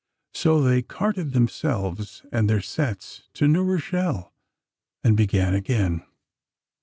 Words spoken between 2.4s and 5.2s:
their sets to New Rochelle, and